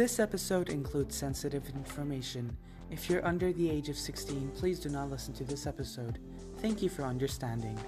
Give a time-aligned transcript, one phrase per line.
[0.00, 2.56] This episode includes sensitive information.
[2.90, 6.18] If you're under the age of 16, please do not listen to this episode.
[6.62, 7.78] Thank you for understanding.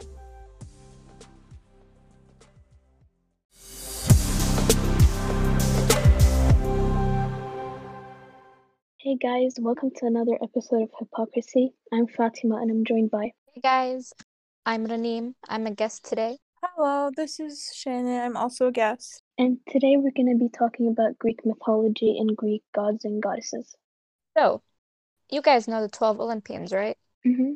[8.98, 11.72] Hey guys, welcome to another episode of Hypocrisy.
[11.94, 13.32] I'm Fatima and I'm joined by.
[13.54, 14.12] Hey guys,
[14.66, 15.32] I'm Raneem.
[15.48, 16.36] I'm a guest today.
[16.62, 18.20] Hello, this is Shannon.
[18.20, 19.22] I'm also a guest.
[19.36, 23.77] And today we're going to be talking about Greek mythology and Greek gods and goddesses.
[24.36, 24.62] So,
[25.30, 26.98] you guys know the 12 Olympians, right?
[27.24, 27.54] hmm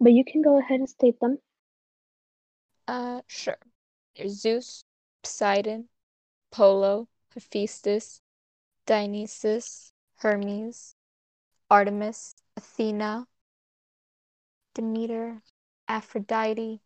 [0.00, 1.38] But you can go ahead and state them.
[2.88, 3.58] Uh, sure.
[4.16, 4.84] There's Zeus,
[5.22, 5.88] Poseidon,
[6.52, 8.22] Apollo, Hephaestus,
[8.86, 10.96] Dionysus, Hermes,
[11.70, 13.28] Artemis, Athena,
[14.72, 15.42] Demeter,
[15.88, 16.80] Aphrodite,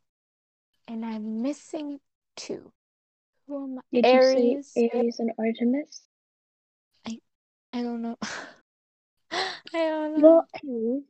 [0.89, 2.01] and I'm missing
[2.37, 2.73] two.
[3.47, 4.01] Who am I?
[4.01, 6.03] Did say Ares and Artemis?
[7.07, 7.19] I
[7.73, 8.17] I don't know.
[9.33, 10.45] I don't know.
[10.63, 11.03] Well,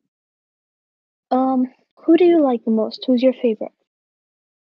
[1.30, 3.04] um, who do you like the most?
[3.06, 3.72] Who's your favorite?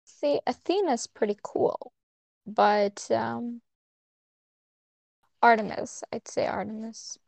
[0.04, 1.92] See, Athena's pretty cool,
[2.46, 3.62] but um,
[5.42, 7.18] Artemis, I'd say Artemis.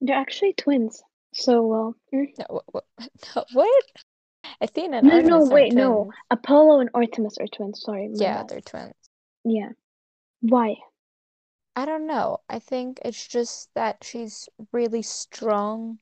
[0.00, 1.02] They're actually twins.
[1.34, 2.26] So, well, mm.
[2.38, 2.84] No, what?
[2.96, 3.46] What?
[3.52, 3.84] what?
[4.60, 6.10] Athena and no, no, Artemis no, wait, no.
[6.30, 7.82] Apollo and Artemis are twins.
[7.82, 8.08] Sorry.
[8.14, 8.48] Yeah, bad.
[8.48, 8.94] they're twins.
[9.48, 9.70] Yeah.
[10.40, 10.76] Why?
[11.74, 12.38] I don't know.
[12.48, 15.98] I think it's just that she's really strong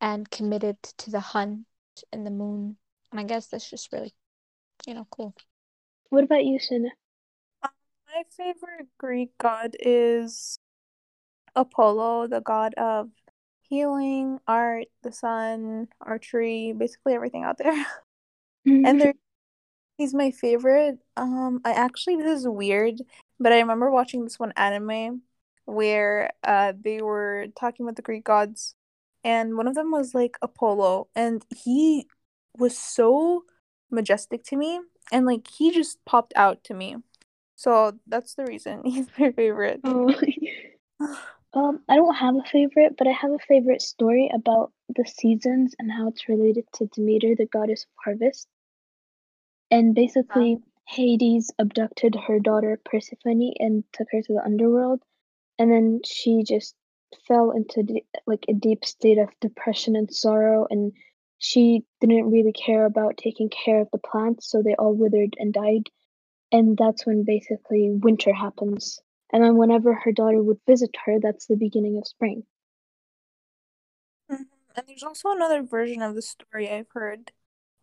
[0.00, 1.66] and committed to the hunt
[2.12, 2.76] and the moon.
[3.10, 4.14] And I guess that's just really,
[4.86, 5.34] you know, cool.
[6.10, 6.90] What about you, Sina?
[7.62, 7.70] Um,
[8.06, 10.58] my favorite Greek god is
[11.56, 13.10] Apollo, the god of
[13.62, 17.86] healing, art, the sun, archery, basically everything out there.
[18.66, 18.98] And mm-hmm.
[18.98, 19.14] there
[19.96, 20.98] he's my favorite.
[21.16, 23.00] Um I actually this is weird,
[23.38, 25.22] but I remember watching this one anime
[25.64, 28.74] where uh they were talking about the Greek gods
[29.22, 32.06] and one of them was like Apollo and he
[32.58, 33.44] was so
[33.90, 34.80] majestic to me
[35.12, 36.96] and like he just popped out to me.
[37.56, 39.80] So that's the reason he's my favorite.
[39.84, 40.14] Oh.
[41.54, 45.74] um, I don't have a favorite, but I have a favorite story about the seasons
[45.78, 48.48] and how it's related to Demeter, the goddess of harvest.
[49.74, 55.02] And basically, Hades abducted her daughter Persephone and took her to the underworld,
[55.58, 56.76] and then she just
[57.26, 60.92] fell into de- like a deep state of depression and sorrow, and
[61.38, 65.52] she didn't really care about taking care of the plants, so they all withered and
[65.52, 65.90] died.
[66.52, 69.00] And that's when basically winter happens.
[69.32, 72.46] And then whenever her daughter would visit her, that's the beginning of spring.
[74.30, 74.46] Mhm.
[74.76, 77.32] And there's also another version of the story I've heard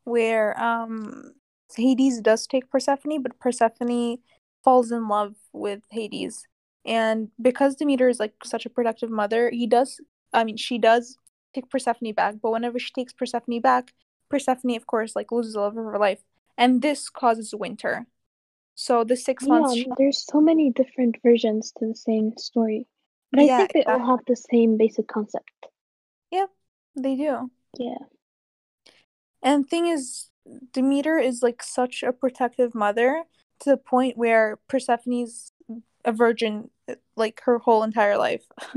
[0.05, 1.35] where um
[1.75, 4.17] Hades does take Persephone, but Persephone
[4.63, 6.45] falls in love with Hades.
[6.85, 9.99] And because Demeter is like such a productive mother, he does
[10.33, 11.17] I mean she does
[11.53, 13.93] take Persephone back, but whenever she takes Persephone back,
[14.29, 16.23] Persephone of course like loses the love of her life.
[16.57, 18.07] And this causes winter.
[18.75, 22.87] So the six months Yeah, she- there's so many different versions to the same story.
[23.31, 25.51] But I Yeah, think they all have the same basic concept.
[26.31, 26.47] Yeah,
[26.95, 27.51] they do.
[27.77, 27.97] Yeah.
[29.43, 30.30] And thing is,
[30.73, 33.23] Demeter is like such a protective mother
[33.59, 35.51] to the point where Persephone's
[36.03, 36.69] a virgin
[37.15, 38.45] like her whole entire life.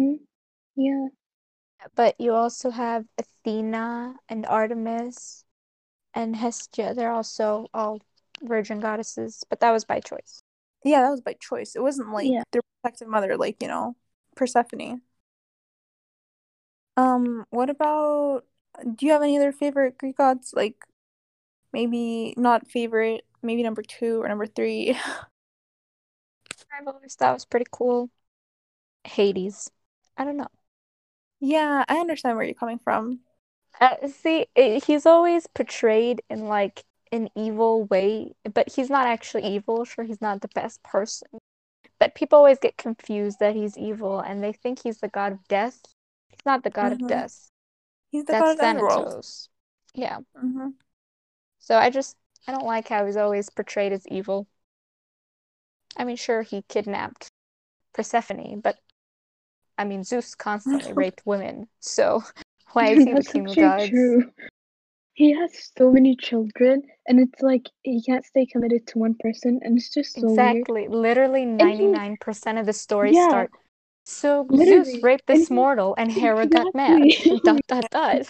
[0.77, 1.07] Yeah.
[1.95, 5.45] But you also have Athena and Artemis
[6.15, 6.95] and Hestia.
[6.95, 8.01] They're also all
[8.43, 10.43] virgin goddesses, but that was by choice.
[10.85, 11.77] Yeah, that was by choice.
[11.77, 12.43] It wasn't like Yeah.
[12.53, 13.97] their protective mother, like, you know,
[14.35, 15.03] Persephone.
[16.97, 18.45] Um, what about
[18.97, 20.53] do you have any other favorite Greek gods?
[20.55, 20.77] Like
[21.75, 24.97] maybe not favorite, maybe number two or number three.
[26.71, 28.11] I've always thought was pretty cool.
[29.05, 29.71] Hades.
[30.17, 30.49] I don't know.
[31.41, 33.21] yeah, I understand where you're coming from.
[33.81, 39.45] Uh, see, i he's always portrayed in like an evil way, but he's not actually
[39.45, 39.85] evil.
[39.85, 41.29] Sure, he's not the best person.
[42.01, 45.49] But people always get confused that he's evil and they think he's the god of
[45.49, 45.81] death.
[46.29, 46.93] He's not the god Mhm.
[46.93, 47.51] of death.
[48.11, 48.61] He's the That's god of.
[48.61, 49.51] Thanatos.
[49.95, 50.21] Yeah.
[50.35, 50.69] hmm
[51.65, 54.47] So I just I don't like how he's always portrayed as evil.
[55.97, 57.29] I mean, sure, he kidnapped
[57.95, 58.77] Persephone, but
[59.79, 62.23] I mean, Zeus constantly raped women, so
[62.75, 63.89] why is he the king of gods?
[63.89, 64.31] true.
[65.15, 69.61] He has so many children, and it's like he can't stay committed to one person,
[69.63, 70.67] and it's just so weird.
[70.67, 70.87] Exactly.
[70.89, 73.25] Literally 99% of the stories Yeah.
[73.25, 73.53] start.
[74.05, 74.85] So Literally.
[74.85, 77.03] Zeus raped this he- mortal, and Hera got mad.
[77.03, 77.41] Exactly.
[77.45, 78.27] Dot dot dot.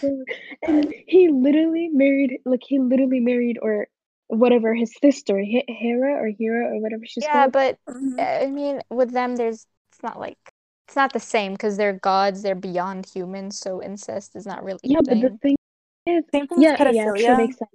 [0.63, 3.87] And he literally married, like he literally married, or
[4.27, 7.33] whatever his sister, Hera or Hera or whatever she's called.
[7.33, 7.77] Yeah, called.
[7.85, 8.19] but Mhm.
[8.19, 10.37] uh, I mean, with them, there's it's not like
[10.87, 14.79] it's not the same because they're gods, they're beyond humans, so incest is not really
[14.83, 15.39] Yeah, but the thing.
[15.41, 15.55] thing
[16.07, 17.71] is, Same thing yeah, yeah, sure makes sense.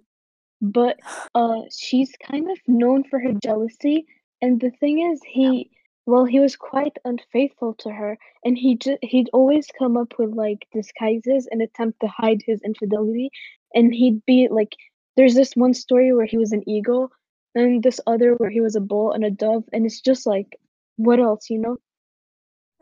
[0.62, 0.98] But
[1.34, 4.06] uh, she's kind of known for her jealousy,
[4.42, 5.70] and the thing is, he,
[6.10, 10.32] well, he was quite unfaithful to her, and he just he'd always come up with
[10.34, 13.30] like disguises and attempt to hide his infidelity,
[13.74, 14.74] and he'd be like,
[15.16, 17.12] there's this one story where he was an eagle,
[17.54, 20.58] and this other where he was a bull and a dove, and it's just like,
[20.96, 21.78] what else, you know?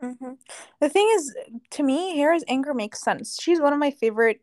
[0.01, 0.33] hmm
[0.79, 1.35] The thing is,
[1.71, 3.37] to me, Hera's anger makes sense.
[3.41, 4.41] She's one of my favorite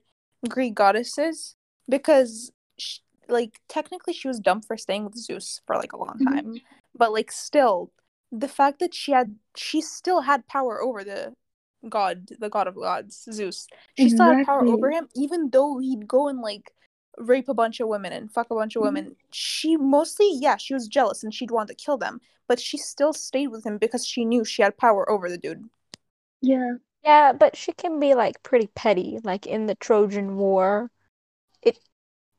[0.49, 1.57] Greek goddesses
[1.89, 2.99] because, sh
[3.29, 6.25] like, technically she was dumb for staying with Zeus for like a long Mhm.
[6.25, 6.51] time,
[6.97, 7.91] but like, still,
[8.39, 11.35] the fact that she had, she still had power over the
[11.89, 13.69] god, the god of gods, Zeus.
[13.95, 16.73] She still had power over him, even though he'd go and like
[17.19, 18.83] rape a bunch of women and fuck a bunch of Mhm.
[18.83, 19.17] women.
[19.33, 23.13] She mostly, yeah, she was jealous and she'd want to kill them, but she still
[23.13, 25.69] stayed with him because she knew she had power over the dude.
[26.41, 26.77] Yeah.
[27.05, 30.91] Yeah, but she can be like pretty petty, like in the Trojan War.
[31.63, 31.79] It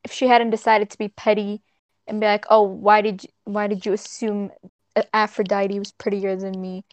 [0.04, 1.64] if she hadn't decided to be petty
[2.08, 4.70] and be like, "Oh, why did you, why did you assume A-
[5.14, 6.84] Aphrodite was prettier than me?"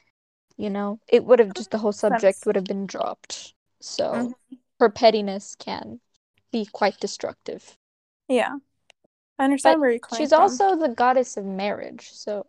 [0.57, 3.55] You know, it would have just the whole subject would have been dropped.
[3.81, 4.59] So Mhm.
[4.81, 6.01] her pettiness can
[6.53, 7.77] be quite destructive.
[8.29, 8.57] Yeah.
[9.39, 10.43] I understand But where you're coming she's from.
[10.43, 12.47] also the goddess of marriage, so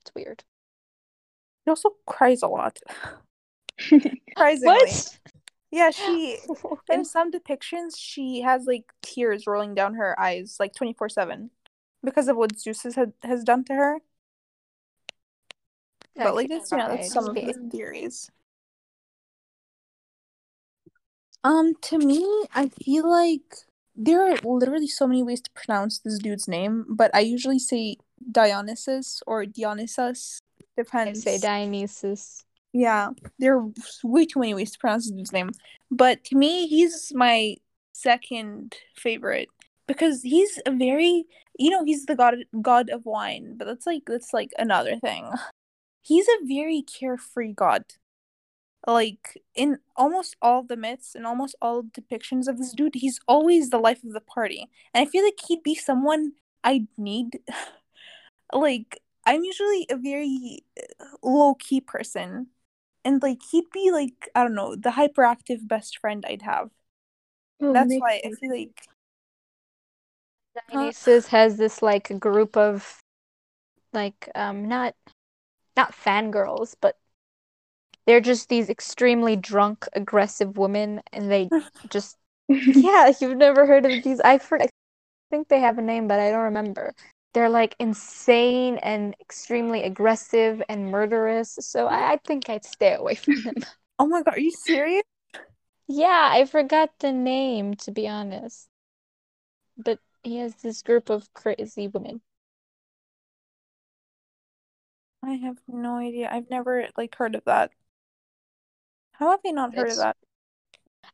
[0.00, 0.42] it's weird.
[1.64, 2.78] She also cries a lot.
[3.78, 4.74] Surprisingly.
[4.74, 5.18] What?
[5.70, 6.38] Yeah, she
[6.90, 11.50] in some depictions she has like tears rolling down her eyes like 24/7
[12.02, 14.00] because of what Zeus has has done to her.
[16.16, 18.30] But like that's you know that's some of the theories.
[21.44, 22.24] Um to me,
[22.54, 27.10] I feel like there are literally so many ways to pronounce this dude's name, but
[27.14, 27.96] I usually say
[28.30, 30.40] Dionysus or Dionysus.
[30.60, 31.22] I Depends.
[31.22, 32.44] say Dionysus.
[32.72, 33.68] Yeah, there are
[34.04, 35.50] way too many ways to pronounce his name.
[35.90, 37.56] But to me, he's my
[37.92, 39.48] second favorite
[39.86, 41.24] because he's a very,
[41.58, 45.30] you know, he's the god god of wine, but that's like that's like another thing.
[46.06, 47.84] He's a very carefree god.
[48.86, 53.70] Like in almost all the myths and almost all depictions of this dude, he's always
[53.70, 54.68] the life of the party.
[54.94, 57.40] And I feel like he'd be someone I'd need.
[58.52, 60.64] like I'm usually a very
[61.24, 62.46] low key person
[63.04, 66.70] and like he'd be like I don't know the hyperactive best friend I'd have.
[67.60, 68.86] Oh, That's makes why I feel like
[70.70, 73.00] Dionysus has this like group of
[73.92, 74.94] like um not
[75.76, 76.98] not fangirls, but
[78.06, 81.50] they're just these extremely drunk, aggressive women, and they
[81.88, 82.16] just
[82.74, 84.20] yeah, you've never heard of these.
[84.20, 84.68] I for- I
[85.30, 86.94] think they have a name, but I don't remember.
[87.34, 93.16] They're like insane and extremely aggressive and murderous, so I, I think I'd stay away
[93.16, 93.56] from them.
[93.98, 95.02] oh my god, are you serious?
[95.88, 98.68] Yeah, I forgot the name to be honest.
[99.78, 102.20] But he has this group of crazy women.
[105.26, 106.28] I have no idea.
[106.30, 107.72] I've never like heard of that.
[109.12, 110.16] How have I not heard of that?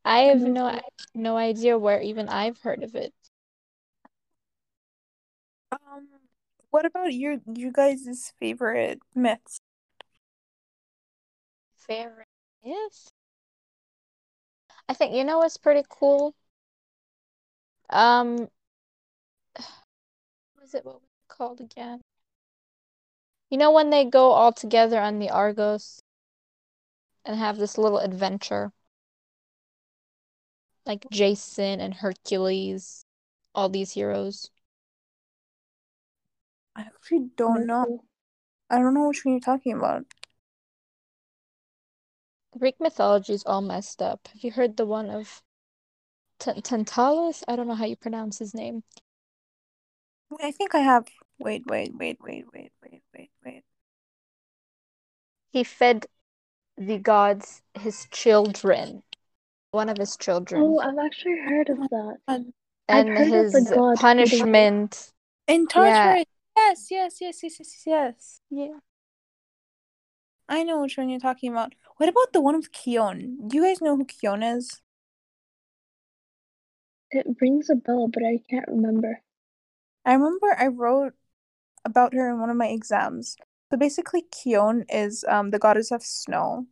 [0.04, 0.80] I have no
[1.14, 3.14] no idea where even I've heard of it.
[5.72, 6.08] Um,
[6.70, 9.60] what about your you guys' favorite myths?
[11.86, 12.26] Fair
[12.62, 13.10] is.
[14.88, 16.34] I think you know what's pretty cool.
[17.88, 18.36] Um,
[19.56, 20.84] what was it?
[20.84, 22.02] What was it called again?
[23.52, 26.00] You know when they go all together on the Argos
[27.26, 28.72] and have this little adventure,
[30.86, 33.04] like Jason and Hercules,
[33.54, 34.50] all these heroes.
[36.74, 38.04] I actually don't know.
[38.70, 40.06] I don't know which one you're talking about.
[42.58, 44.28] Greek mythology is all messed up.
[44.32, 45.42] Have you heard the one of
[46.38, 47.44] T Tantalus?
[47.46, 48.82] I don't know how you pronounce his name.
[50.40, 51.06] I think I have.
[51.38, 53.11] Wait, wait, wait, wait, wait, wait, wait, wait.
[55.52, 56.06] He fed
[56.78, 59.02] the gods his children,
[59.70, 62.16] one of his children, Oh, I've actually heard of that.
[62.26, 62.54] Um,
[62.88, 65.12] I've and heard of his the god feeding- punishment.
[65.46, 66.24] in Tartarus.
[66.56, 68.40] Yes, yes, yes, yes, yes, yes.
[68.50, 68.78] Yeah.
[70.48, 71.74] I know which one you're talking about.
[71.98, 73.48] What about the one with Kion?
[73.48, 74.80] Do you guys know who Kion is?
[77.10, 79.20] It rings a bell, but I can't remember.
[80.04, 81.14] I remember I wrote
[81.84, 83.36] about her in one of my exams.
[83.72, 86.66] So basically, Kion is um the goddess of snow,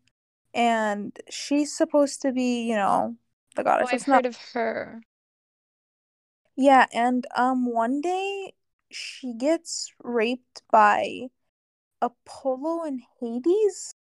[0.54, 3.16] and she's supposed to be, you know,
[3.56, 4.16] the Oh, goddess of I've snow.
[4.16, 5.02] heard of her.
[6.56, 8.54] Yeah, and um one day
[8.90, 11.28] she gets raped by
[12.02, 13.94] Apollo and Hades.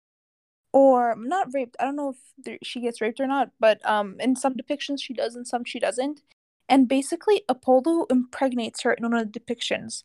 [0.73, 1.75] or not raped.
[1.79, 5.13] I don't know if she gets raped or not, but um, in some depictions she
[5.13, 6.21] does, in some she doesn't.
[6.69, 10.03] And basically, Apollo impregnates her in one of the depictions,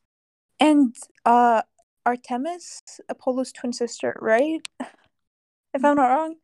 [0.61, 0.97] and
[1.27, 1.63] uh,
[2.05, 4.61] Artemis, Apollo's twin sister, right?
[4.81, 6.37] if I'm not wrong,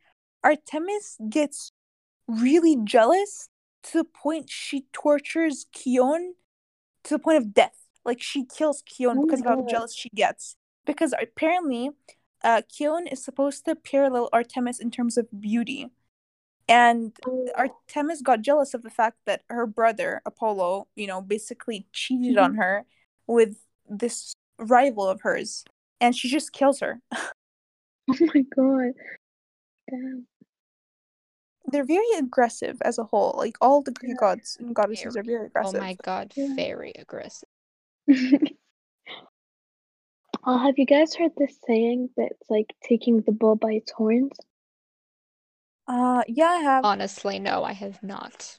[0.43, 1.71] Artemis gets
[2.27, 3.49] really jealous
[3.83, 6.31] to the point she tortures Kion
[7.03, 7.75] to the point of death.
[8.05, 10.55] Like she kills Kion Oh because of how jealous she gets.
[10.85, 11.91] Because apparently,
[12.43, 15.89] uh, Kion is supposed to parallel Artemis in terms of beauty,
[16.67, 17.17] and
[17.55, 22.55] Artemis got jealous of the fact that her brother Apollo, you know, basically cheated on
[22.55, 22.85] her
[23.27, 25.63] with this rival of hers,
[26.01, 26.99] and she just kills her.
[28.11, 28.93] Oh my god.
[29.89, 30.25] Damn.
[31.71, 33.35] They're very aggressive as a whole.
[33.37, 35.75] Like all the Greek gods and goddesses are very aggressive.
[35.75, 36.55] Oh my god, Yeah.
[36.55, 37.47] very aggressive.
[40.43, 44.31] Oh, have you guys heard this saying that's like taking the bull by its horns?
[45.87, 46.85] Uh, yeah, I have.
[46.85, 48.57] Honestly, no, I have not.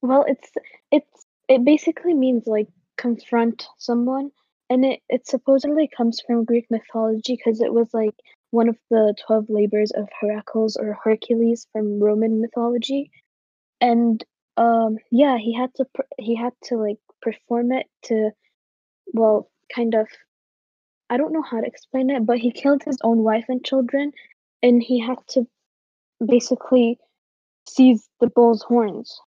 [0.00, 0.50] Well, it's
[0.90, 4.30] it's it basically means like confront someone,
[4.70, 8.14] and it it supposedly comes from Greek mythology because it was like
[8.50, 13.10] one of the twelve labors of Heracles or Hercules from Roman mythology,
[13.80, 14.24] and
[14.56, 15.86] um yeah, he had to
[16.18, 18.30] he had to like perform it to,
[19.12, 20.08] well, kind of.
[21.10, 24.12] I don't know how to explain it, but he killed his own wife and children,
[24.62, 25.46] and he had to
[26.24, 26.98] basically
[27.66, 29.18] seize the bull's horns.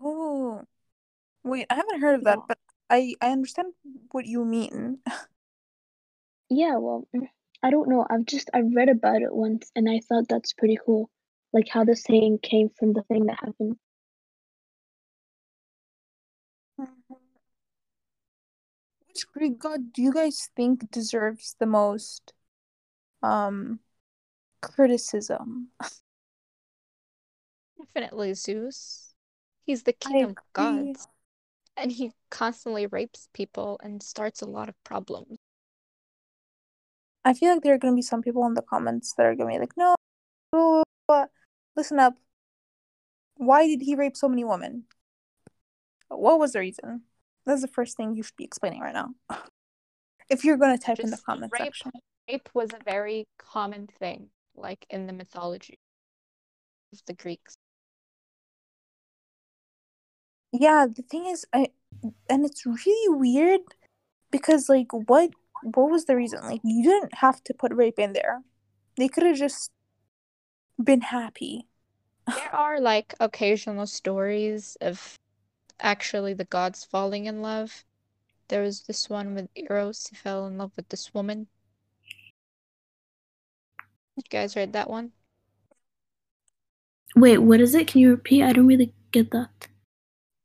[0.00, 0.62] Oh,
[1.44, 2.44] wait, I haven't heard of that, Yeah.
[2.48, 2.58] but
[2.90, 3.74] I I understand
[4.12, 4.98] what you mean.
[6.50, 7.26] Yeah, well, mm,
[7.62, 8.06] I don't know.
[8.10, 11.08] I've just I've read about it once and I thought that's pretty cool.
[11.54, 13.78] Like how the saying came from the thing that happened.
[19.06, 22.32] Which Greek god do you guys think deserves the most
[23.22, 23.80] um
[24.62, 25.72] criticism?
[27.78, 29.14] Definitely Zeus.
[29.64, 30.92] He's the I king of agree.
[30.92, 31.08] gods.
[31.78, 35.38] And he constantly rapes people and starts a lot of problems.
[37.24, 39.52] I feel like there are gonna be some people in the comments that are gonna
[39.52, 39.94] be like, no,
[40.50, 41.26] blah, blah, blah.
[41.76, 42.14] listen up.
[43.36, 44.84] Why did he rape so many women?
[46.08, 47.02] What was the reason?
[47.46, 49.14] That's the first thing you should be explaining right now.
[50.30, 51.74] If you're gonna type in the comments rape.
[51.74, 51.90] section.
[52.28, 55.78] Rape was a very common thing, like in the mythology
[56.92, 57.56] of the Greeks.
[60.58, 61.68] Yeah, the thing is, I
[62.28, 63.60] and it's really weird
[64.30, 65.30] because like what
[65.62, 66.40] what was the reason?
[66.42, 68.42] Like you didn't have to put rape in there.
[68.96, 69.70] They could have just
[70.82, 71.68] been happy.
[72.26, 75.16] There are like occasional stories of
[75.80, 77.84] actually the gods falling in love.
[78.48, 81.46] There was this one with Eros, he fell in love with this woman.
[84.16, 85.12] You guys read that one?
[87.14, 87.86] Wait, what is it?
[87.86, 88.42] Can you repeat?
[88.42, 89.68] I don't really get that.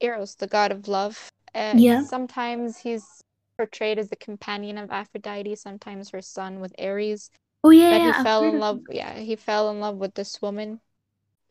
[0.04, 1.32] Eros, the god of love.
[1.56, 2.02] Uh, Yeah.
[2.02, 3.24] Sometimes he's
[3.58, 7.32] portrayed as the companion of Aphrodite, sometimes her son with Ares.
[7.64, 8.84] Oh yeah, But yeah, he I've fell in love.
[8.90, 10.82] Yeah, he fell in love with this woman.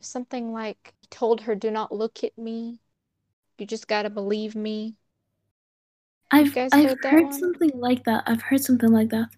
[0.01, 2.81] Something like he told her, "Do not look at me.
[3.57, 4.97] You just gotta believe me."
[6.31, 8.23] I've I've heard heard something like that.
[8.27, 9.29] I've heard something like that.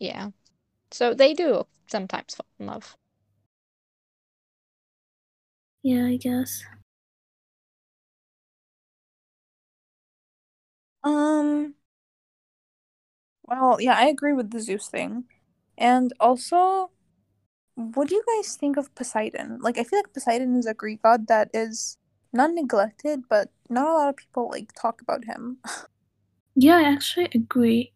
[0.00, 0.30] Yeah.
[0.92, 2.96] So they do sometimes fall in love.
[5.82, 6.62] Yeah, I guess.
[11.08, 11.74] Um
[13.44, 15.24] well, yeah, I agree with the Zeus thing.
[15.78, 16.90] And also
[17.74, 19.58] what do you guys think of Poseidon?
[19.62, 21.96] Like I feel like Poseidon is a Greek god that is
[22.32, 25.58] not neglected, but not a lot of people like talk about him.
[26.60, 27.92] Yeah, I actually agree.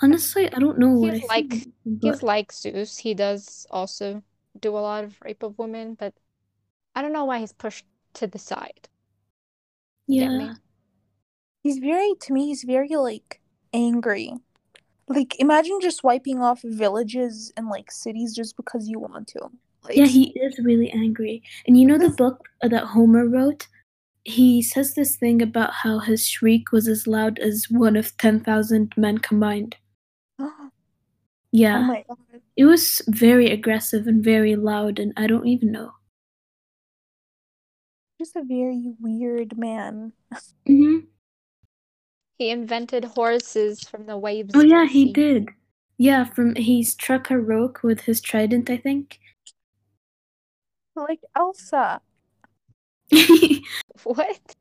[0.00, 2.98] Honestly, I don't know He's I like- think, He's like Zeus.
[2.98, 4.22] He does also
[4.60, 6.14] do a lot of rape of women, but
[6.94, 7.84] I don't know why he's pushed
[8.14, 8.88] to the side.
[10.12, 10.54] You get yeah,
[11.62, 13.40] He's very to me he's very like
[13.72, 14.32] angry.
[15.08, 19.40] Like imagine just wiping off villages and like cities just because you want to.
[19.84, 21.42] Like yeah, he is really angry.
[21.66, 23.66] And you know the book uh, that Homer wrote?
[24.24, 28.92] He says this thing about how his shriek was as loud as one of 10,000
[28.96, 29.76] men combined.
[30.40, 30.70] Oh
[31.52, 32.18] Yeah, my god.
[32.56, 35.92] it was very aggressive and very loud, and I don't even know.
[38.22, 40.12] Just a very weird man.
[40.64, 40.98] hmm
[42.38, 45.12] He invented horses from the waves Oh yeah, he sea.
[45.12, 45.48] did.
[45.98, 49.18] Yeah, from he struck a rock with his trident, I think.
[50.94, 52.00] Like Elsa.
[54.04, 54.54] What?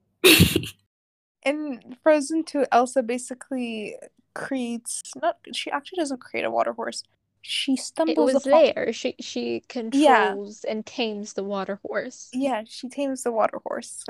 [1.46, 3.96] In Frozen 2, Elsa basically
[4.34, 7.04] creates not she actually doesn't create a water horse.
[7.42, 8.94] She stumbles It was upon there.
[8.94, 12.30] She she controls and tames the water horse.
[12.34, 14.04] Yeah, she tames the water horse.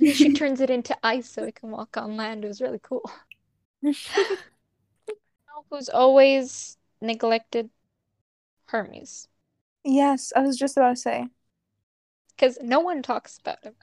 [0.00, 2.44] She turns it into ice so it can walk on land.
[2.44, 3.08] It was really cool.
[5.70, 7.70] Who's always neglected?
[8.66, 9.28] Hermes.
[9.84, 11.28] yes, I was just about to say.
[12.36, 13.74] Because no one talks about him.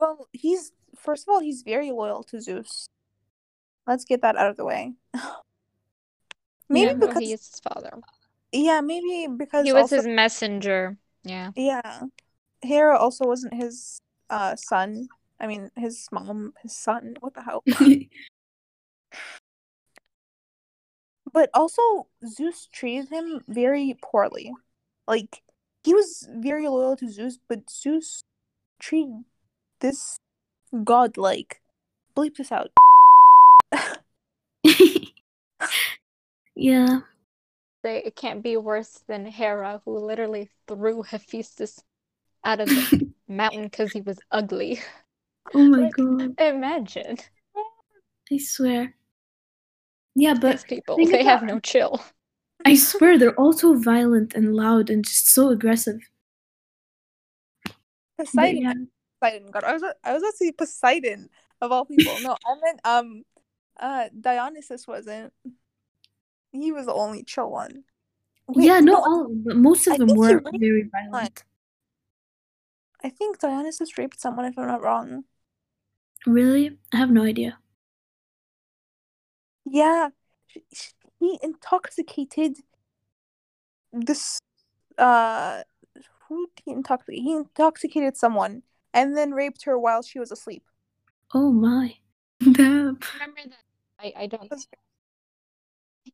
[0.00, 2.88] Well, he's first of all, he's very loyal to Zeus.
[3.86, 4.94] Let's get that out of the way.
[6.68, 7.92] maybe Yeah, because he is his father.
[8.52, 10.96] yeah, maybe because He was also, his messenger.
[11.24, 11.50] Yeah.
[11.56, 12.02] yeah,
[12.62, 15.08] Hera also wasn't his uh son.
[15.40, 17.16] I mean, his mom, his son.
[17.20, 17.62] What the hell?
[21.32, 24.52] But also, Zeus treated him very poorly.
[25.06, 25.42] Like,
[25.84, 28.22] he was very loyal to Zeus, but Zeus
[28.80, 29.24] treated
[29.80, 30.16] this
[30.82, 31.60] god like.
[32.16, 32.70] Bleep this out.
[36.56, 37.00] yeah.
[37.84, 41.78] Say it can't be worse than Hera, who literally threw Hephaestus
[42.44, 44.80] out of the mountain because he was ugly.
[45.54, 46.40] Oh my Like, god.
[46.40, 47.18] Imagine.
[48.32, 48.94] I swear.
[50.16, 52.02] Yeah, but These people, think they have no chill.
[52.64, 56.00] I swear they're all so violent and loud and just so aggressive.
[58.18, 58.62] Poseidon.
[58.62, 58.72] yeah.
[59.20, 59.50] Poseidon.
[59.52, 61.28] God, I was I was about to say Poseidon
[61.60, 62.18] of all people.
[62.22, 63.22] No, I meant um,
[63.78, 65.32] uh, Dionysus wasn't.
[66.62, 67.84] He was the only chill one.
[68.48, 71.44] Wait, yeah, not all of them, but most of I them were raped very violent.
[73.02, 75.24] I think Dionysus raped someone, if I'm not wrong.
[76.26, 76.78] Really?
[76.92, 77.58] I have no idea.
[79.64, 80.10] Yeah,
[80.46, 82.58] sh- sh- he intoxicated
[83.92, 84.38] this.
[84.96, 85.62] Uh,
[86.28, 87.22] who did he intoxicate?
[87.22, 88.62] He intoxicated someone
[88.94, 90.64] and then raped her while she was asleep.
[91.34, 91.96] Oh my.
[92.40, 92.98] Damn.
[93.14, 93.64] Remember that?
[93.98, 94.52] I, I don't.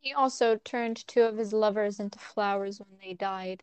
[0.01, 3.63] He also turned two of his lovers into flowers when they died.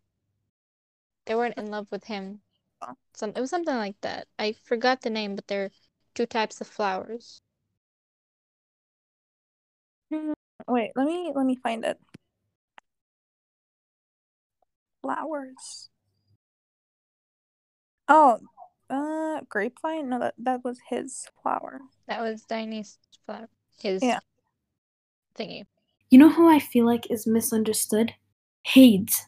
[1.25, 2.41] They weren't in love with him.
[3.13, 4.27] Some it was something like that.
[4.37, 5.71] I forgot the name, but they're
[6.13, 7.41] two types of flowers.
[10.67, 11.99] Wait, let me let me find it.
[15.01, 15.89] Flowers.
[18.07, 18.39] Oh,
[18.89, 20.09] uh, grapevine.
[20.09, 21.81] No, that that was his flower.
[22.07, 23.49] That was Dionysus' flower.
[23.77, 24.19] His Yeah.
[25.35, 25.65] thingy.
[26.09, 28.13] You know who I feel like is misunderstood?
[28.63, 29.25] Hades.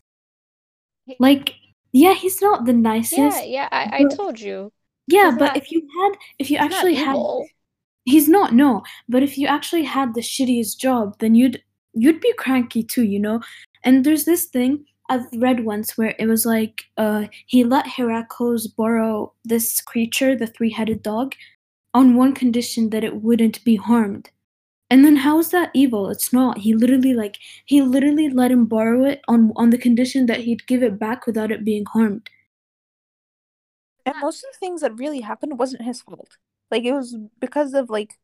[1.20, 1.56] Like,
[1.92, 3.18] yeah, he's not the nicest.
[3.18, 4.72] Yeah, yeah, I, I told you.
[5.08, 7.18] Yeah, he's but not- if you had, if you actually had,
[8.06, 8.54] he's not.
[8.54, 11.62] No, but if you actually had the shittiest job, then you'd
[11.94, 13.42] you'd be cranky too, you know.
[13.84, 18.68] And there's this thing I've read once where it was like, uh, he let Heracles
[18.68, 21.36] borrow this creature, the three-headed dog,
[21.94, 24.30] on one condition that it wouldn't be harmed.
[24.92, 26.10] And then how is that evil?
[26.12, 26.60] It's not.
[26.60, 30.68] He literally like he literally let him borrow it on on the condition that he'd
[30.68, 32.30] give it back without it being harmed.
[34.06, 36.38] And most of the things that really happened wasn't his fault.
[36.70, 38.18] Like it was because of like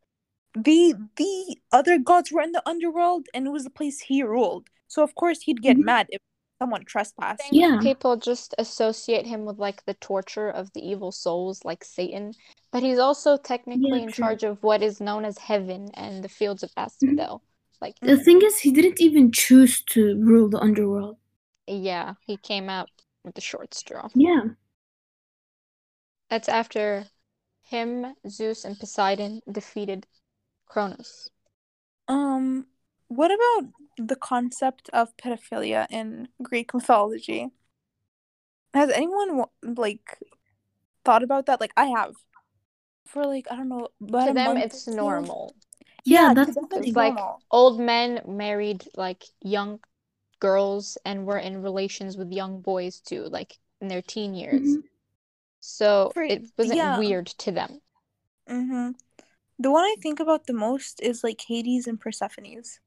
[0.56, 4.70] the the other gods were in the underworld and it was the place he ruled.
[4.88, 5.86] So of course he'd get Mhm.
[5.86, 6.22] mad if
[6.60, 7.42] someone trespassed.
[7.50, 7.80] think Yeah.
[7.82, 12.34] people just associate him with like the torture of the evil souls, like Satan.
[12.72, 14.24] But he's also technically in true.
[14.26, 17.42] charge of what is known as heaven and the fields of Asphodel.
[17.82, 21.18] Like, The thing is, he didn't even choose to rule the underworld.
[21.68, 22.90] yeah, he came out
[23.24, 24.10] with the short straw.
[24.16, 24.42] Yeah.
[26.30, 27.08] That's after
[27.64, 30.08] him, Zeus, and Poseidon defeated
[30.68, 31.30] Kronos.
[32.08, 32.68] Um
[33.08, 37.50] what about the concept of pedophilia in Greek mythology?
[38.74, 40.20] Has anyone like
[41.06, 41.60] thought about that?
[41.62, 42.14] Like I have.
[43.06, 45.56] For like I don't know, about To them, it's or normal.
[46.04, 47.42] Yeah, to that's it's like- normal.
[47.52, 49.80] Old men married like young
[50.40, 54.62] girls and were in relations with young boys too, like in their teen years.
[54.62, 54.84] Mhm.
[55.62, 57.00] So For- it wasn't yeah.
[57.00, 57.82] weird to them.
[58.50, 58.92] Mm-hmm.
[59.60, 62.80] The one I think about the most is like Hades and Persephone's.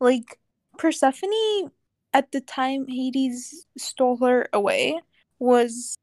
[0.00, 0.38] Like
[0.78, 1.70] Persephone
[2.12, 5.00] at the time Hades stole her away
[5.38, 5.96] was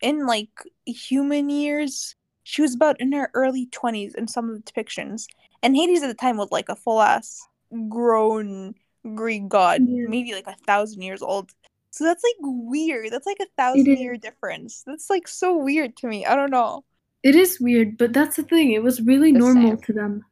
[0.00, 0.50] in like
[0.86, 2.14] human years.
[2.44, 5.26] She was about in her early 20s in some of the depictions.
[5.62, 7.40] And Hades at the time was like a full ass
[7.88, 8.74] grown
[9.14, 10.06] Greek god, Yeah.
[10.08, 11.50] maybe like a thousand years old.
[11.90, 13.10] So that's like weird.
[13.10, 14.82] That's like a thousand year difference.
[14.86, 16.26] That's like so weird to me.
[16.26, 16.84] I don't know.
[17.22, 18.72] It is weird, but that's the thing.
[18.72, 19.78] It was really The normal same.
[19.78, 20.24] to them.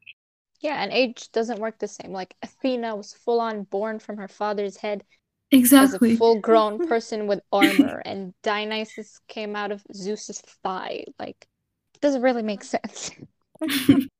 [0.65, 2.13] Yeah, and age doesn't work the same.
[2.13, 5.05] Like Athena was full on born from her father's head
[5.51, 5.73] Exactly.
[5.79, 11.07] as a full grown person with armor, and Dionysus came out of Zeus's thigh.
[11.19, 11.49] Like,
[11.95, 13.13] it doesn't really make sense.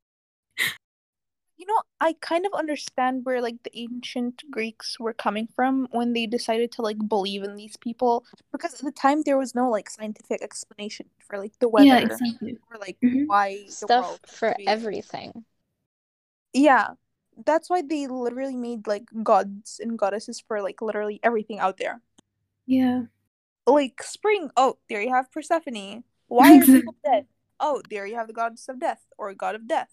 [1.57, 6.13] You know, I kind of understand where like the ancient Greeks were coming from when
[6.13, 9.71] they decided to like believe in these people because at the time there was no
[9.71, 12.59] like scientific explanation for like the weather Yeah, exactly.
[12.71, 13.27] or like Mhm.
[13.27, 15.45] why the Stuff for everything.
[16.55, 16.95] Yeah.
[17.45, 22.01] That's why they literally made like gods and goddesses for like literally everything out there.
[22.67, 23.11] Yeah.
[23.67, 26.05] Like spring, oh, there you have Persephone.
[26.29, 27.27] Why are people dead?
[27.59, 29.91] Oh, there you have the goddess of death or god of death.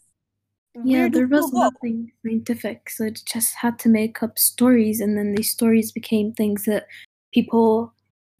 [0.76, 1.66] Yeah, Where do there was people go?
[1.72, 6.32] nothing scientific, so it just had to make up stories, and then these stories became
[6.34, 6.88] things that
[7.34, 7.94] people,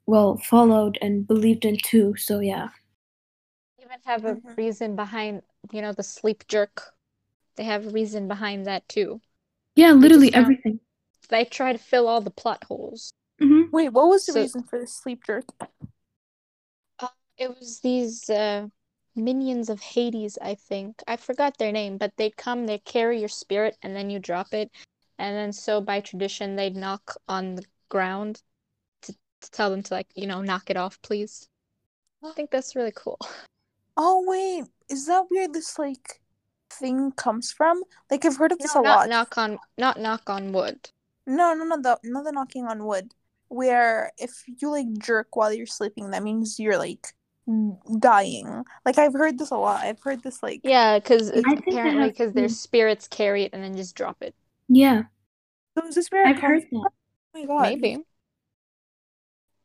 [0.06, 2.16] well, followed and believed in too.
[2.18, 2.70] So yeah,
[3.80, 4.58] Even have a Mhm.
[4.58, 6.94] reason behind, you know, the sleep jerk.
[7.62, 9.22] They have reason behind that too.
[9.76, 10.80] yeah, literally found- everything.
[11.30, 13.14] They try to fill all the plot holes.
[13.38, 15.46] hmm Wait, what was the So- reason for the sleep jerk?
[17.38, 18.68] It was these uh,
[19.16, 21.04] minions of Hades, I think.
[21.08, 24.54] I forgot their name, but they'd come, they'd carry your spirit, and then you drop
[24.56, 24.72] it.
[25.20, 28.42] And then, so by tradition, they'd knock on the ground
[29.04, 31.48] to, to tell them to, like, you know, knock it off, please.
[32.24, 33.20] I think that's really cool.
[33.98, 35.54] Oh wait, is that weird?
[35.54, 36.21] this like
[36.72, 37.84] thing comes from?
[38.10, 39.10] Like I've heard of this No, a not lot.
[39.10, 40.90] knock on, not knock on wood.
[41.26, 43.14] No, no, no, the not the knocking on wood.
[43.50, 47.14] Where if you like jerk while you're sleeping, that means you're like
[48.00, 48.64] dying.
[48.86, 49.82] Like I've heard this a lot.
[49.84, 53.54] I've heard this like Yeah, because I think I apparently, because their spirits carry it
[53.54, 54.36] and then just drop it.
[54.68, 55.04] Yeah,
[55.78, 56.82] So is this where it I've heard from?
[56.82, 56.92] that.
[57.36, 57.62] Oh my god.
[57.64, 57.98] Maybe.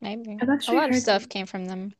[0.01, 0.38] Maybe.
[0.40, 1.31] I've A lot of stuff that.
[1.31, 1.95] came from them.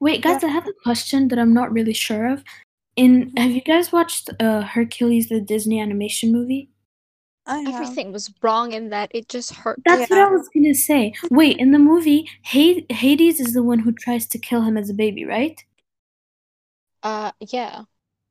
[0.00, 2.44] Wait, guys, I have a question that I'm not really sure of.
[2.96, 6.70] In have you guys watched uh Hercules the Disney animation movie?
[7.46, 7.74] I have.
[7.74, 9.10] Everything was wrong in that.
[9.14, 9.80] It just hurt.
[9.84, 10.16] That's Yeah.
[10.16, 11.14] what I was gonna say.
[11.30, 14.90] Wait, in the movie, Ha- Hades is the one who tries to kill him as
[14.90, 15.62] a baby, right?
[17.02, 17.84] Uh, yeah.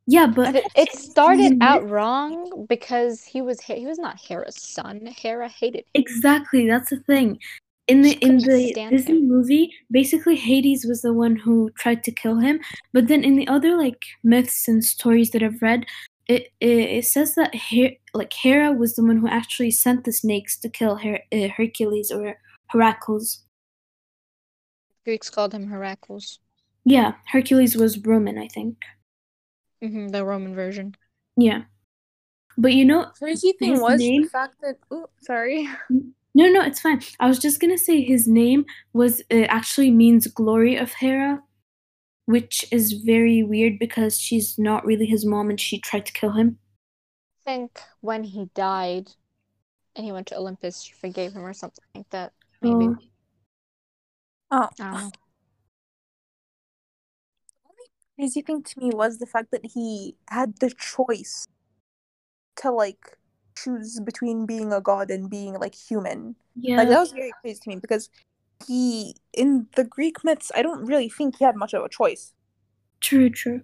[0.08, 4.62] Yeah, but But it started out wrong because he was He- he was not Hera's
[4.62, 5.06] son.
[5.06, 6.01] Hera hated him.
[6.01, 7.39] Exactly, that's the thing.
[7.88, 9.28] In the in couldn't the Disney him.
[9.28, 12.60] movie, basically Hades was the one who tried to kill him.
[12.93, 15.86] But then in the other like myths and stories that I've read,
[16.28, 20.12] it it, it says that Her- like Hera was the one who actually sent the
[20.12, 23.43] snakes to kill Her- uh, Hercules or Heracles.
[25.04, 26.39] Greeks called him Heracles.
[26.86, 28.78] Yeah, Hercules was Roman, I think.
[29.82, 30.95] hmm the Roman version.
[31.38, 31.65] Yeah,
[32.58, 35.69] but you know, Crazy thing His was name- the fact that oh sorry.
[36.36, 37.02] No, no, it's fine.
[37.19, 41.41] I was just gonna say his name was it actually means glory of Hera,
[42.26, 46.34] which is very weird because she's not really his mom and she tried to kill
[46.34, 46.60] him.
[47.48, 49.12] I think when he died
[49.95, 52.34] and he went to Olympus, she forgave him or something like that.
[52.62, 52.88] Maybe.
[52.89, 52.98] Oh.
[54.52, 55.12] Oh, I don't know.
[58.17, 61.48] crazy thing to me was the fact that he had the choice
[62.58, 63.17] to like
[63.56, 66.36] choose between being a god and being like human.
[66.56, 68.10] Yeah, Like that was very crazy to me because
[68.65, 72.34] he in the Greek myths, I don't really think he had much of a choice.
[73.00, 73.62] true, true.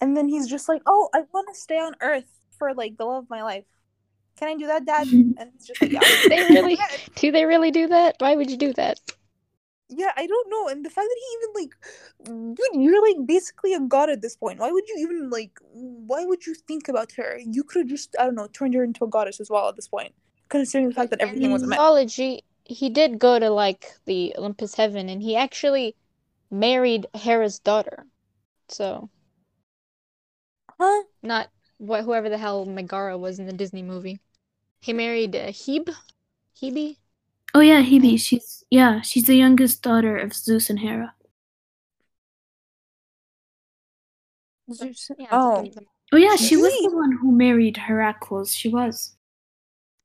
[0.00, 3.04] And then he's just like, "Oh, I want to stay on Earth for like the
[3.06, 3.64] love of my life.
[4.38, 5.06] Can I do that, Dad?"
[5.38, 6.78] And it's just like, "Yeah." They really
[7.16, 7.32] do.
[7.32, 8.16] They really do that?
[8.18, 9.00] Why would you do that?
[9.88, 10.68] Yeah, I don't know.
[10.68, 14.36] And the fact that he even like, dude, you're like basically a god at this
[14.36, 14.58] point.
[14.58, 15.52] Why would you even like?
[15.72, 17.38] Why would you think about her?
[17.38, 19.76] You could have just, I don't know, turned her into a goddess as well at
[19.76, 20.12] this point,
[20.48, 24.74] considering the fact that everything was a mythology, he did go to like the Olympus
[24.74, 25.94] heaven, and he actually
[26.50, 28.06] married Hera's daughter.
[28.68, 29.08] So
[30.78, 31.04] Huh?
[31.22, 34.20] not what whoever the hell Megara was in the Disney movie.
[34.80, 35.94] He married uh, Hebe.
[36.60, 36.96] Hebe.
[37.56, 38.20] Oh yeah, Hebe.
[38.20, 41.14] She's yeah, she's the youngest daughter of Zeus and Hera.
[44.70, 45.84] Zeus- Yeah, Oh, something like that.
[46.12, 48.54] Oh yeah, she was the one who married Heracles.
[48.54, 49.16] She was.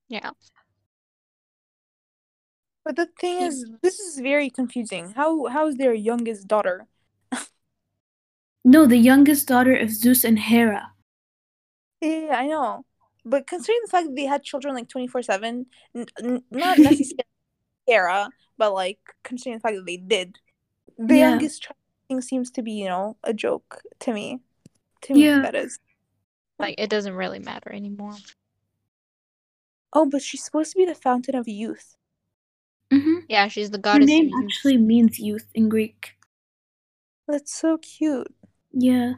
[0.08, 0.32] yeah.
[2.86, 5.12] but the thing is, this is very confusing.
[5.18, 6.88] How how is their youngest daughter?
[8.64, 10.94] No, the youngest daughter of Zeus and Hera.
[12.00, 12.86] Yeah, I know.
[13.26, 15.66] But considering the fact that they had children like 24 7,
[16.50, 17.31] not necessarily
[17.92, 20.40] Hera, but like considering the fact that they did,
[20.98, 21.30] the Yeah.
[21.32, 21.76] youngest child
[22.08, 24.40] thing seems to be, you know, a joke to me.
[25.04, 25.42] To me, Yeah.
[25.42, 25.80] that is.
[26.58, 28.16] Like it doesn't really matter anymore.
[29.94, 31.98] Oh, but she's supposed to be the fountain of youth.
[32.92, 34.08] hmm Yeah, she's the goddess.
[34.10, 34.24] Her goddess.
[34.24, 34.52] name of youth.
[34.52, 36.16] actually means youth in Greek.
[37.28, 38.34] That's so cute.
[38.72, 39.16] Yeah.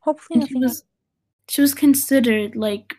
[0.00, 0.68] Hopefully, and she nothing.
[0.68, 0.84] was
[1.48, 2.94] she was considered like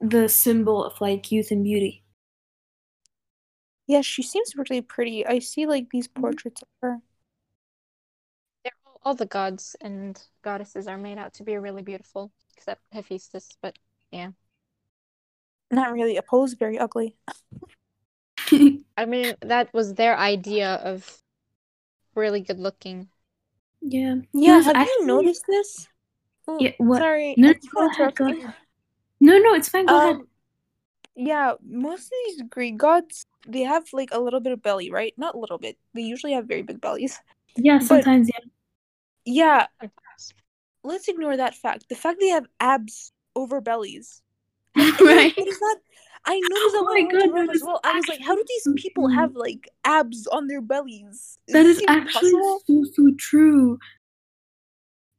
[0.00, 2.02] the symbol of like youth and beauty.
[3.86, 5.26] Yeah, she seems really pretty.
[5.26, 6.20] I see like these Mm-hmm.
[6.22, 6.98] portraits of her.
[8.64, 12.82] They're all all the gods and goddesses are made out to be really beautiful, except
[12.92, 13.56] Hephaestus.
[13.62, 13.78] But
[14.10, 14.32] yeah,
[15.70, 16.16] Not really.
[16.16, 17.16] Apollo's very ugly.
[18.96, 21.22] I mean that was their idea of
[22.14, 23.08] really good looking.
[23.80, 24.16] yeah.
[24.32, 25.88] Yeah, have actually- you noticed this?
[26.48, 27.00] Oh, Yeah, what?
[27.00, 27.34] Sorry.
[27.36, 28.38] No, I no, go ahead, interrupt go you.
[28.38, 28.54] ahead.
[29.20, 29.86] No, no, it's fine.
[29.86, 30.26] Go ahead.
[31.16, 35.14] Yeah, most of these Greek gods, they have like a little bit of belly, right?
[35.16, 35.78] Not a little bit.
[35.94, 37.18] They usually have very big bellies.
[37.56, 38.30] Yeah, but- sometimes,
[39.24, 39.88] Yeah, Yeah.
[40.84, 41.88] let's ignore that fact.
[41.88, 44.22] The fact they have abs over bellies.
[44.76, 44.88] yeah.
[44.88, 45.34] It is- right.
[45.38, 45.78] It oh is not.
[46.28, 47.80] I noticed that Oh when my I went to God, Rome that as well.
[47.84, 51.38] I was like, how do these people have like abs on their bellies?
[51.48, 52.60] That is even actually possible?
[52.66, 53.78] so so true.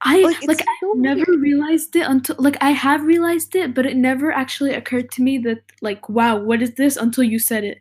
[0.01, 1.41] I Like, like, it's I never weird.
[1.41, 5.37] realized it until like I have realized it, but it never actually occurred to me
[5.39, 7.79] that like wow, what is this until you said it.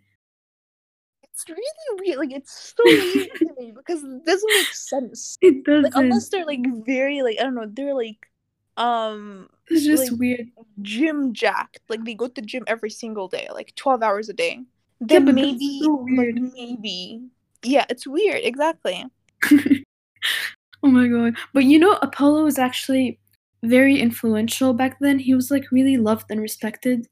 [1.23, 2.19] It's really weird.
[2.19, 5.37] Like it's so weird to me because it doesn't make sense.
[5.43, 5.83] It doesn't.
[5.85, 8.27] Like unless they're like very like I don't know, they're like
[8.79, 10.49] um it's just like- weird.
[10.81, 11.81] gym jacked.
[11.91, 14.61] Like they go to the gym every single day, like twelve hours a day.
[15.01, 17.29] Yeah, Then but that's maybe so like maybe.
[17.63, 19.05] Yeah, it's weird, exactly.
[20.87, 21.37] oh my god.
[21.53, 23.19] But you know Apollo was actually
[23.63, 25.19] very influential back then.
[25.19, 27.09] He was like really loved and respected.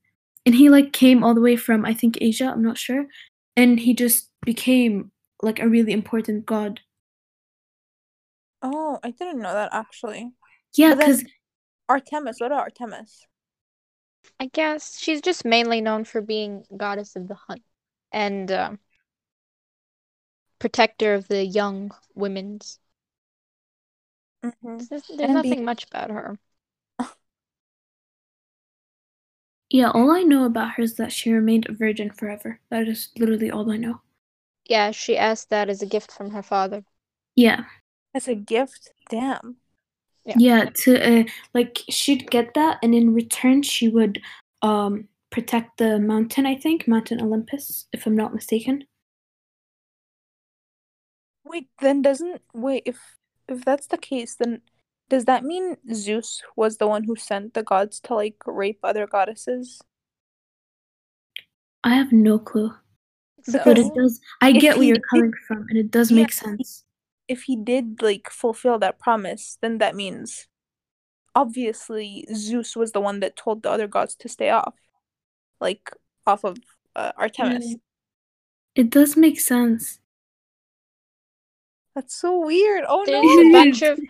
[0.47, 3.07] And he like came all the way from I think Asia, I'm not sure.
[3.57, 5.11] And he just became
[5.43, 6.81] like a really important god.
[8.63, 10.31] Oh, I didn't know that actually.
[10.77, 11.25] Yeah, because
[11.89, 13.27] Artemis, what about Artemis?
[14.41, 17.63] I guess she's just mainly known for being goddess of the hunt
[18.13, 18.79] and um,
[20.59, 22.79] protector of the young women's.
[24.45, 24.77] Mm-hmm.
[24.77, 26.39] There's, there's And nothing being- much about her.
[29.71, 32.61] yeah, all I know about her is that she remained a virgin forever.
[32.71, 34.01] That is literally all I know.
[34.67, 36.85] Yeah, she asked that as a gift from her father.
[37.37, 37.65] Yeah.
[38.15, 38.93] As a gift?
[39.11, 39.57] Damn.
[40.25, 40.35] Yeah.
[40.39, 44.23] Yeah, to uh, like she'd get that and in return she would
[44.63, 48.85] um protect the mountain, I think, Mountain Olympus, if I'm not mistaken.
[51.45, 52.99] Wait, then doesn't wait if
[53.49, 54.63] if that's the case, then
[55.09, 59.07] does that mean Zeus was the one who sent the gods to like rape other
[59.07, 59.81] goddesses?
[61.83, 62.73] I have no clue.
[63.43, 66.23] So, But it does I get where you're did- coming from and it does Yeah.
[66.23, 66.85] make sense.
[67.29, 70.47] If he did like fulfill that promise, then that means
[71.35, 74.75] obviously Zeus was the one that told the other gods to stay off,
[75.61, 75.91] like
[76.27, 76.57] off of
[76.97, 77.77] uh, Artemis.
[78.75, 80.01] It does make sense.
[81.95, 82.85] That's so weird.
[82.89, 83.49] Oh there's no.
[83.49, 84.01] a bunch of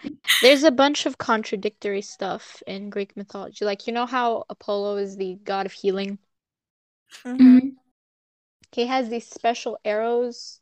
[0.43, 3.65] there's a bunch of contradictory stuff in Greek mythology.
[3.65, 6.19] Like you know how Apollo is the god of healing?
[7.25, 7.37] Mhm.
[7.39, 7.77] Mhm.
[8.73, 10.61] He has these special arrows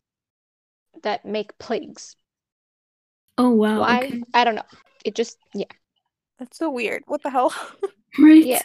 [1.03, 2.17] that make plagues.
[3.39, 3.81] Oh wow.
[3.81, 3.99] Why?
[3.99, 4.23] Okay.
[4.35, 4.69] I don't know.
[5.05, 5.67] It just yeah.
[6.39, 7.03] That's so weird.
[7.07, 7.55] What the hell?
[8.19, 8.45] Right.
[8.45, 8.63] Yeah.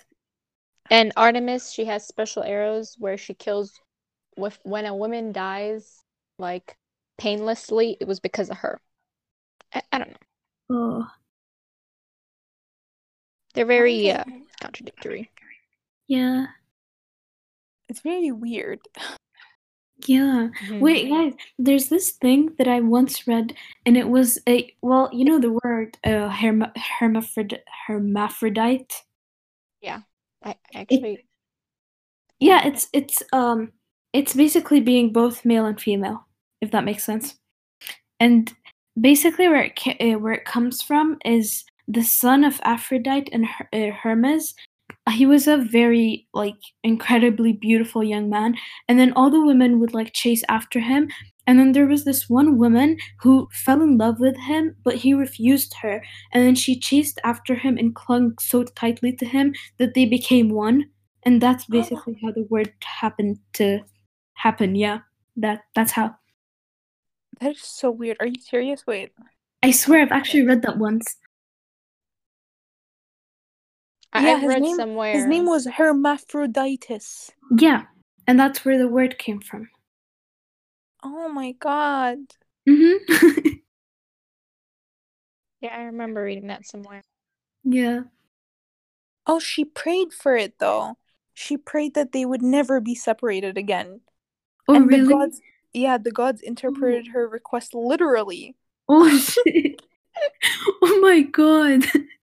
[0.89, 3.79] And Artemis, she has special arrows where she kills
[4.35, 6.03] with when a woman dies
[6.37, 6.77] like
[7.17, 8.79] painlessly, it was because of her.
[9.73, 10.17] I, I don't know.
[10.69, 11.07] Oh.
[13.53, 14.19] They're very Okay.
[14.19, 14.23] uh,
[14.61, 15.31] contradictory.
[16.07, 16.47] Yeah.
[17.89, 18.79] It's very weird.
[20.05, 20.49] Yeah.
[20.79, 25.25] Wait, guys, there's this thing that I once read, and it was a well, you
[25.25, 27.63] know the word uh, herma- hermaphrodite.
[27.87, 29.03] hermaphrodite.
[30.43, 31.25] I I actually
[32.39, 33.73] Yeah, it's it's um
[34.13, 36.26] it's basically being both male and female,
[36.61, 37.35] if that makes sense.
[38.19, 38.51] And
[38.99, 43.45] basically, where it ca- uh, where it comes from is the son of Aphrodite and
[43.45, 44.53] Her- uh, Hermes.
[45.11, 48.55] He was a very like incredibly beautiful young man,
[48.87, 51.09] and then all the women would like chase after him.
[51.45, 55.13] And then there was this one woman who fell in love with him, but he
[55.13, 56.03] refused her.
[56.33, 60.49] And then she chased after him and clung so tightly to him that they became
[60.49, 60.89] one
[61.27, 63.79] and that's basically how the word happened to
[64.33, 64.99] happen yeah
[65.35, 66.15] that that's how
[67.39, 68.17] That is so weird.
[68.19, 68.85] Are you serious?
[68.87, 69.11] Wait.
[69.63, 71.17] i swear i've actually read that once
[74.13, 75.13] I, Yeah, I've his read name- somewhere.
[75.13, 77.31] His name was Hermaphroditus.
[77.59, 77.83] yeah
[78.27, 79.69] and that's where the word came from
[81.03, 82.17] Oh my god.
[82.67, 83.49] mm-hmm.
[85.61, 87.01] Yeah, I remember reading that somewhere.
[87.63, 88.01] yeah
[89.29, 90.95] Oh, she prayed for it though.
[91.33, 94.01] She prayed that they would never be separated again.
[94.69, 95.41] oh and really the gods
[95.73, 97.13] yeah, the gods interpreted mm.
[97.13, 98.55] her request literally.
[98.89, 99.81] oh shit
[100.81, 101.85] oh my god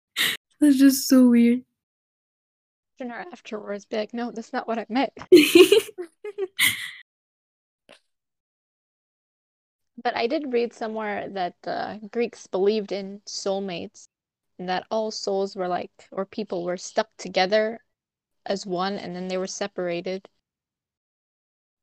[0.60, 1.62] that's just so weird
[2.98, 5.14] Question her afterwards, be like, no, that's not what I meant.
[10.04, 14.08] But I did read somewhere that the Greeks believed in soulmates
[14.60, 17.84] and that all souls were like, or people were stuck together
[18.46, 20.30] as one and then they were separated.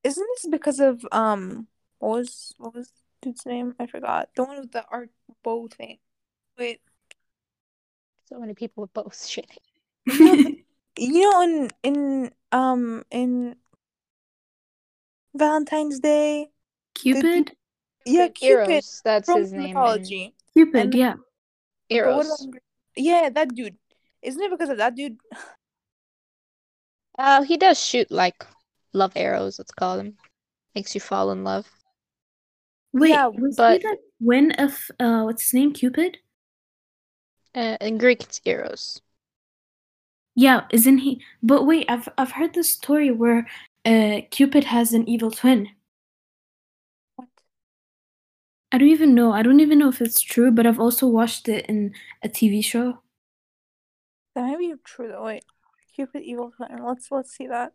[0.05, 1.67] Isn't this because of um
[1.99, 2.91] what was what was
[3.23, 3.75] dude's name?
[3.81, 4.29] I forgot.
[4.37, 5.11] The one with the art
[5.43, 5.99] bow thing.
[6.59, 6.81] Wait,
[8.29, 9.51] So many people with both shit.
[10.07, 10.61] you
[10.99, 13.57] know in in um in
[15.35, 16.51] Valentine's Day.
[16.95, 17.57] Cupid?
[18.07, 19.61] Yeah, Cupid Eros, that's from his name.
[19.63, 20.35] in mythology.
[20.53, 21.15] Cupid, And- yeah.
[21.15, 22.27] But what Eros.
[22.27, 22.63] about in Greek-
[22.97, 23.77] Yeah, that dude.
[24.23, 25.19] Isn't it because of that dude?
[27.19, 28.45] Uh, he does shoot like
[28.95, 30.15] love arrows, let's call them.
[30.75, 31.69] Makes you fall in love.
[32.93, 35.73] Wait, Yeah, was but- he that win of uh what's his name?
[35.73, 36.19] Cupid?
[37.55, 39.01] Uh, in Greek, it's Eros.
[40.35, 41.23] Yeah, isn't he?
[41.43, 43.47] But wait, I've I've heard this story where
[43.85, 45.69] uh Cupid has an evil twin.
[47.17, 47.29] What?
[48.73, 49.33] I don't even know.
[49.33, 52.65] I don't even know if it's true, but I've also watched it in a TV
[52.65, 53.01] show.
[54.35, 55.25] That might be true though.
[55.25, 55.45] Wait,
[55.95, 56.83] Cupid evil twin.
[56.85, 57.73] Let's let's see that.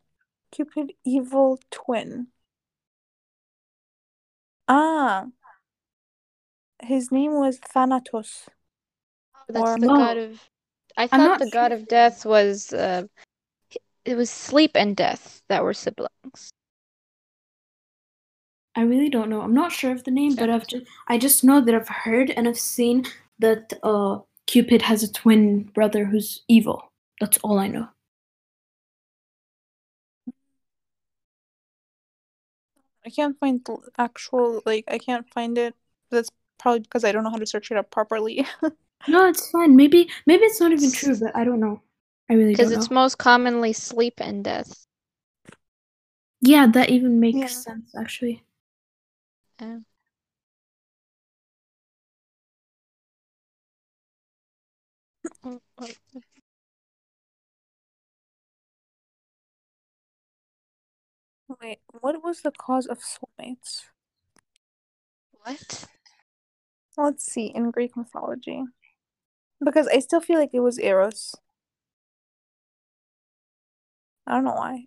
[0.52, 2.28] Cupid evil twin.
[4.68, 5.28] Ah,
[6.82, 8.48] his name was Thanatos.
[9.48, 9.98] That's Or- the Oh.
[9.98, 10.50] god of.
[10.98, 12.74] I thought not the god of death was.
[12.74, 13.04] Uh,
[14.06, 16.52] it was sleep and death that were siblings.
[18.76, 19.42] I really don't know.
[19.42, 22.32] I'm not sure of the name, but I've just I just know that I've heard
[22.32, 23.06] and I've seen
[23.40, 26.92] that uh Cupid has a twin brother who's evil.
[27.20, 27.90] That's all I know.
[33.06, 35.76] I can't find the actual like I can't find it.
[36.12, 38.46] That's probably because I don't know how to search it up properly.
[39.08, 39.76] No, it's fine.
[39.76, 41.82] Maybe maybe it's not even true, but I don't know.
[42.30, 42.96] I really Because it's know.
[42.96, 44.86] most commonly sleep and death.
[46.42, 47.48] Yeah, that even makes Yeah.
[47.48, 48.44] sense actually.
[49.62, 49.80] Uh,
[61.62, 63.84] Wait, what was the cause of soulmates?
[65.44, 65.86] what?
[66.98, 68.64] Let's see in Greek mythology.
[69.64, 71.36] Because I still feel like it was Eros.
[74.28, 74.86] I don't know why.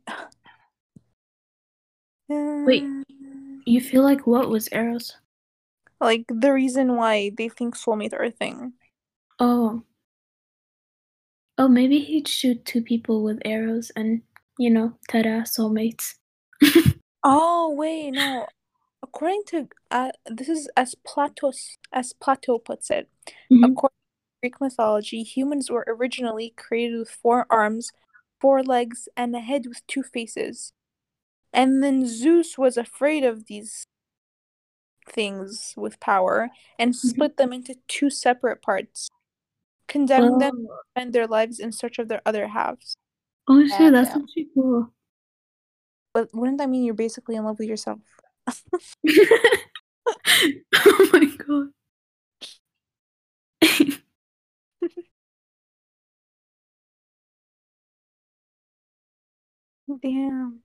[2.64, 2.84] Wait.
[3.64, 5.16] You feel like what was Eros?
[6.00, 8.72] Like the reason why they think soulmates are a thing.
[9.38, 9.82] Oh.
[11.58, 14.22] Oh, maybe he'd shoot two people with arrows and,
[14.58, 16.14] you know, ta-da, soulmates.
[17.24, 18.46] Oh wait, no.
[19.02, 23.08] According to uh, this is as Platos as Plato puts it.
[23.50, 23.72] Mhm.
[23.72, 27.90] According to Greek mythology, humans were originally created with four arms,
[28.40, 30.72] four legs, and a head with two faces.
[31.52, 33.84] And then Zeus was afraid of these
[35.08, 39.08] things with power and split them into two separate parts,
[39.88, 42.96] condemning them to Oh, spend their lives in search of their other halves.
[43.48, 44.22] oh shit, that's Goddamn.
[44.22, 44.92] actually cool.
[46.14, 48.00] But wouldn't that mean you're basically in love with yourself?
[48.48, 48.54] oh
[51.12, 51.68] my god.
[60.00, 60.60] Damn.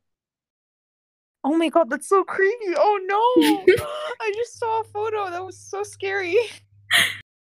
[1.44, 2.74] Oh my god, that's so creepy.
[2.76, 3.76] Oh no.
[4.22, 5.30] I just saw a photo.
[5.30, 6.36] That was so scary.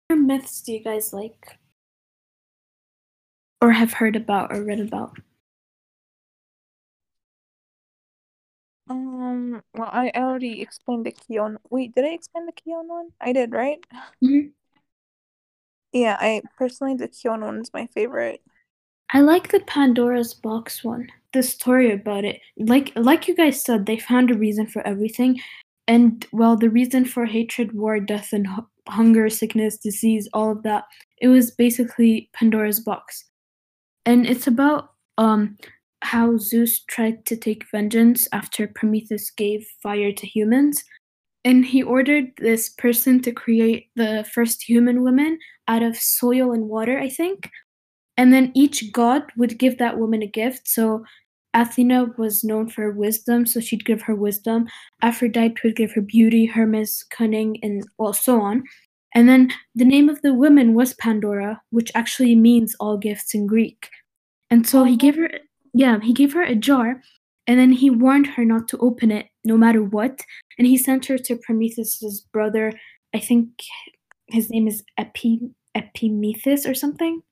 [0.08, 1.58] what myths do you guys like?
[3.60, 5.18] Or have heard about or read about?
[8.90, 11.56] Um, well, I already explained the Kion.
[11.70, 13.10] Wait, did I explain the Kion one?
[13.20, 13.78] I did, right?
[14.22, 14.52] Mhm.
[15.92, 18.42] Yeah, I personally the Kion one is my favorite.
[19.12, 21.08] I like the Pandora's box one.
[21.32, 22.40] The story about it.
[22.58, 25.40] Like like you guys said, they found a reason for everything.
[25.86, 30.62] And well, the reason for hatred, war, death, and hu- hunger, sickness, disease, all of
[30.64, 30.84] that,
[31.18, 33.24] it was basically Pandora's box.
[34.06, 35.56] And it's about um
[36.02, 40.82] how Zeus tried to take vengeance after Prometheus gave fire to humans.
[41.44, 46.68] And he ordered this person to create the first human woman out of soil and
[46.68, 47.50] water, I think
[48.20, 50.68] and then each god would give that woman a gift.
[50.68, 51.02] So
[51.54, 54.66] Athena was known for her wisdom, so she'd give her wisdom.
[55.00, 58.62] Aphrodite would give her beauty, Hermes cunning, and well, so on.
[59.14, 63.46] And then the name of the woman was Pandora, which actually means all gifts in
[63.46, 63.88] Greek.
[64.50, 65.30] And so he gave her,
[65.72, 67.02] yeah, he gave her a jar,
[67.46, 70.20] and then he warned her not to open it no matter what.
[70.58, 72.72] And he sent her to Prometheus's brother.
[73.14, 73.48] I think
[74.28, 75.40] his name is Epi
[75.74, 77.22] Epimetheus or something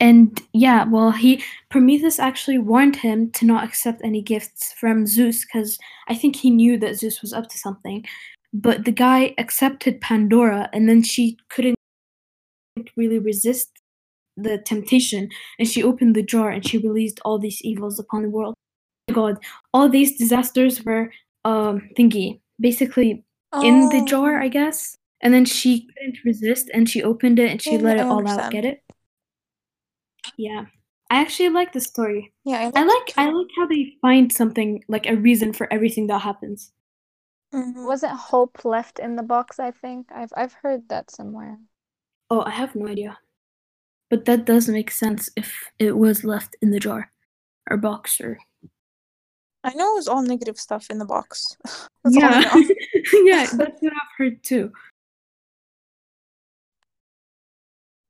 [0.00, 5.44] and yeah, well, he Prometheus actually warned him to not accept any gifts from Zeus
[5.44, 8.04] because I think he knew that Zeus was up to something.
[8.52, 11.76] But the guy accepted Pandora, and then she couldn't
[12.96, 13.70] really resist
[14.42, 15.28] the temptation,
[15.58, 18.54] and she opened the jar and she released all these evils upon the world.
[19.10, 19.38] Oh God,
[19.74, 21.12] all these disasters were
[21.44, 23.24] um thingy basically
[23.62, 24.44] in the jar, Oh.
[24.44, 24.96] I guess.
[25.22, 28.26] And then she couldn't resist, and she opened it and she Yeah, let it all
[28.26, 28.50] out.
[28.50, 28.80] Get it?
[30.36, 30.66] Yeah,
[31.10, 32.32] I actually like the story.
[32.44, 36.20] Yeah, I like I like how they find something like a reason for everything that
[36.22, 36.72] happens.
[37.52, 37.86] Mhm.
[37.86, 39.58] Wasn't hope left in the box?
[39.58, 41.58] I think I've I've heard that somewhere.
[42.30, 43.18] Oh, I have no idea,
[44.10, 47.10] but that does make sense if it was left in the jar
[47.70, 48.38] or box or
[49.62, 51.56] I know it was all negative stuff in the box.
[52.04, 52.64] That's yeah, know.
[53.24, 53.46] yeah.
[53.52, 54.72] That's what I've heard too.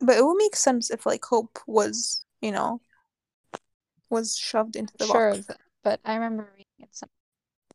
[0.01, 2.81] But it would make sense if like hope was, you know,
[4.09, 5.47] was shoved into the Sure, box.
[5.47, 7.11] th- but I remember reading it somewhere.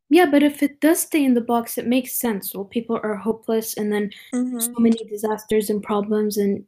[0.09, 2.53] Yeah, but if it does stay in the box, it makes sense.
[2.55, 4.61] Well, people are hopeless, and then Mhm.
[4.61, 6.65] so many disasters and problems, and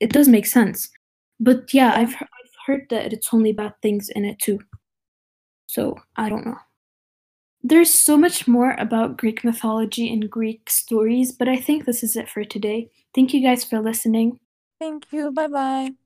[0.00, 0.90] it does make sense.
[1.40, 4.60] But yeah, I've I've heard that it's only bad things in it too.
[5.66, 6.58] So I don't know.
[7.62, 12.14] There's so much more about Greek mythology and Greek stories, but I think this is
[12.14, 12.90] it for today.
[13.14, 14.38] Thank you guys for listening.
[14.78, 15.30] Thank you.
[15.32, 16.05] Bye bye.